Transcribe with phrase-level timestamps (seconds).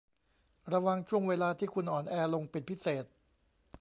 [0.73, 3.05] ระวังช่วงเวลาที่คุณอ่อนแอลงเป็นพิเศษ